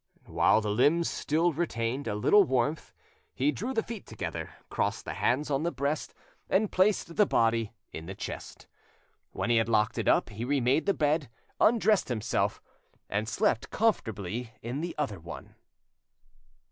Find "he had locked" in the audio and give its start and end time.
9.51-9.99